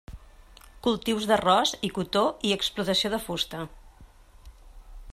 [0.87, 3.65] Cultius d'arròs i cotó i explotació de fusta.